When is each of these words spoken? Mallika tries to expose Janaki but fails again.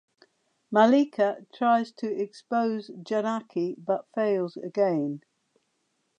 Mallika 0.73 1.45
tries 1.53 1.91
to 1.91 2.07
expose 2.11 2.89
Janaki 3.03 3.75
but 3.77 4.07
fails 4.15 4.57
again. 4.57 5.21